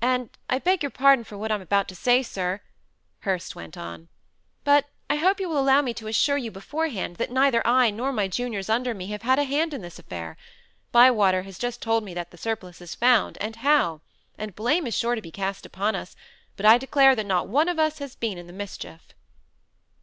[0.00, 2.62] "And I beg your pardon for what I am about to say, sir,"
[3.18, 4.08] Hurst went on:
[4.64, 8.10] "but I hope you will allow me to assure you beforehand, that neither I, nor
[8.10, 10.38] my juniors under me, have had a hand in this affair.
[10.90, 14.00] Bywater has just told me that the surplice is found, and how;
[14.38, 16.16] and blame is sure to be cast upon us;
[16.56, 19.08] but I declare that not one of us has been in the mischief."